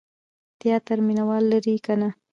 [0.59, 2.09] تیاتر مینه وال لري که نه؟